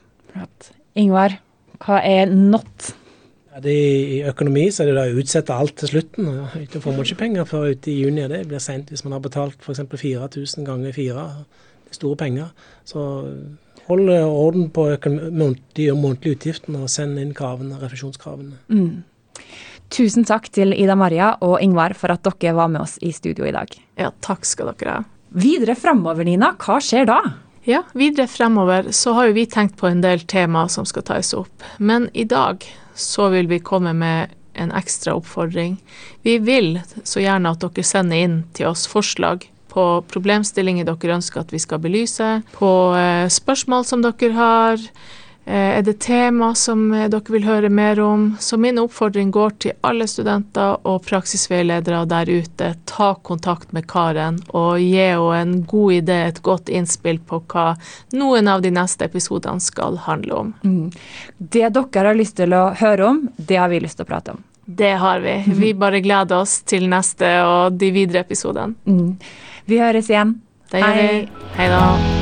Ingvar, 0.98 1.38
hva 1.82 2.02
er 2.04 2.28
not? 2.30 2.92
Ja, 3.52 3.60
det, 3.60 3.72
I 4.16 4.20
økonomi 4.30 4.66
så 4.72 4.82
er 4.82 4.90
det 4.90 4.96
da 4.96 5.08
å 5.08 5.22
utsette 5.22 5.56
alt 5.56 5.74
til 5.80 5.90
slutten. 5.90 6.28
Da 6.72 6.80
får 6.80 6.94
man 6.94 7.04
ikke 7.04 7.20
penger 7.20 7.48
før 7.48 7.74
ute 7.74 7.90
i 7.92 7.98
juni. 7.98 8.24
Det 8.30 8.46
blir 8.48 8.62
seint 8.64 8.88
hvis 8.88 9.04
man 9.04 9.18
har 9.18 9.24
betalt 9.24 9.60
f.eks. 9.60 9.82
4000 9.92 10.64
ganger 10.68 10.94
fire. 10.96 11.26
Det 11.84 11.92
er 11.92 11.98
store 11.98 12.20
penger. 12.22 12.54
Så 12.88 13.02
Hold 13.88 14.10
orden 14.10 14.68
på 14.70 14.86
de 14.94 15.10
månedlige 15.30 16.36
utgiftene 16.36 16.84
og 16.84 16.90
send 16.92 17.18
inn 17.18 17.32
kravene, 17.34 17.80
refusjonskravene. 17.82 18.60
Mm. 18.70 19.02
Tusen 19.92 20.24
takk 20.24 20.46
til 20.54 20.72
Ida 20.72 20.94
Maria 20.96 21.34
og 21.44 21.58
Ingvar 21.60 21.92
for 21.98 22.14
at 22.14 22.24
dere 22.24 22.54
var 22.56 22.70
med 22.72 22.84
oss 22.86 22.96
i 23.04 23.12
studio 23.12 23.44
i 23.44 23.52
dag. 23.52 23.74
Ja, 24.00 24.12
takk 24.24 24.46
skal 24.48 24.72
dere 24.72 24.94
ha. 24.94 25.02
Videre 25.32 25.74
framover, 25.76 26.24
Nina, 26.28 26.52
hva 26.60 26.78
skjer 26.80 27.08
da? 27.08 27.18
Ja, 27.68 27.82
videre 27.96 28.26
fremover 28.26 28.88
så 28.96 29.12
har 29.16 29.28
jo 29.28 29.36
vi 29.36 29.46
tenkt 29.46 29.76
på 29.78 29.86
en 29.86 30.00
del 30.02 30.24
temaer 30.28 30.70
som 30.72 30.88
skal 30.88 31.04
tas 31.06 31.32
opp. 31.36 31.62
Men 31.78 32.08
i 32.12 32.24
dag 32.28 32.64
så 32.94 33.28
vil 33.32 33.48
vi 33.52 33.60
komme 33.62 33.92
med 33.96 34.32
en 34.58 34.72
ekstra 34.76 35.14
oppfordring. 35.16 35.76
Vi 36.26 36.38
vil 36.42 36.80
så 37.04 37.22
gjerne 37.22 37.52
at 37.52 37.62
dere 37.62 37.86
sender 37.86 38.24
inn 38.24 38.36
til 38.56 38.72
oss 38.72 38.88
forslag 38.90 39.46
på 39.72 39.88
problemstillinger 40.12 40.86
dere 40.88 41.16
ønsker 41.16 41.42
at 41.42 41.52
vi 41.54 41.62
skal 41.62 41.82
belyse, 41.82 42.30
på 42.58 42.70
eh, 42.98 43.26
spørsmål 43.32 43.88
som 43.88 44.04
dere 44.04 44.32
har, 44.36 44.86
Eh, 45.44 45.78
er 45.78 45.82
det 45.82 45.92
tema 45.98 46.54
som 46.54 46.92
eh, 46.94 47.08
dere 47.10 47.34
vil 47.34 47.42
høre 47.44 47.68
mer 47.68 47.98
om? 48.00 48.36
Så 48.40 48.56
min 48.56 48.78
oppfordring 48.78 49.32
går 49.34 49.56
til 49.64 49.74
alle 49.82 50.06
studenter 50.06 50.76
og 50.86 51.02
praksisveiledere 51.02 52.04
der 52.06 52.30
ute. 52.30 52.68
Ta 52.86 53.08
kontakt 53.26 53.72
med 53.74 53.88
Karen 53.90 54.38
og 54.54 54.78
gi 54.78 54.94
henne 55.00 55.40
en 55.40 55.56
god 55.66 55.96
idé, 55.98 56.20
et 56.28 56.42
godt 56.46 56.70
innspill 56.70 57.18
på 57.26 57.42
hva 57.50 57.72
noen 58.14 58.48
av 58.48 58.62
de 58.62 58.70
neste 58.70 59.10
episodene 59.10 59.60
skal 59.60 59.98
handle 60.06 60.38
om. 60.44 60.54
Mm. 60.62 60.88
Det 61.38 61.72
dere 61.74 62.06
har 62.12 62.18
lyst 62.18 62.38
til 62.38 62.54
å 62.54 62.68
høre 62.78 63.10
om, 63.10 63.22
det 63.36 63.58
har 63.58 63.72
vi 63.72 63.82
lyst 63.82 63.98
til 63.98 64.06
å 64.06 64.12
prate 64.14 64.36
om. 64.36 64.44
Det 64.62 64.94
har 64.94 65.26
vi. 65.26 65.40
Vi 65.58 65.74
bare 65.84 66.04
gleder 66.04 66.46
oss 66.46 66.60
til 66.62 66.86
neste 66.86 67.34
og 67.42 67.80
de 67.82 67.90
videre 67.90 68.22
episodene. 68.22 68.78
Mm. 68.86 69.16
Vi 69.66 69.78
høres 69.78 70.10
igjen. 70.10 70.40
Det 70.72 70.82
gjør 70.82 71.00
vi. 71.02 71.28
Hei 71.58 71.70
da. 71.70 72.21